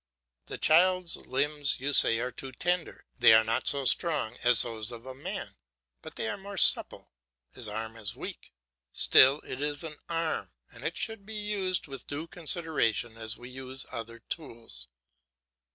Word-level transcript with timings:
The 0.47 0.57
child's 0.57 1.15
limbs, 1.15 1.79
you 1.79 1.93
say, 1.93 2.17
are 2.21 2.31
too 2.31 2.51
tender. 2.51 3.05
They 3.19 3.33
are 3.35 3.43
not 3.43 3.67
so 3.67 3.85
strong 3.85 4.35
as 4.43 4.63
those 4.63 4.89
of 4.91 5.05
a 5.05 5.13
man, 5.13 5.57
but 6.01 6.15
they 6.15 6.27
are 6.27 6.39
more 6.39 6.57
supple. 6.57 7.11
His 7.51 7.67
arm 7.67 7.95
is 7.97 8.15
weak, 8.15 8.51
still 8.91 9.41
it 9.41 9.61
is 9.61 9.83
an 9.83 9.97
arm, 10.09 10.55
and 10.71 10.83
it 10.83 10.97
should 10.97 11.23
be 11.23 11.35
used 11.35 11.85
with 11.85 12.07
due 12.07 12.25
consideration 12.25 13.15
as 13.15 13.37
we 13.37 13.51
use 13.51 13.85
other 13.91 14.17
tools. 14.17 14.87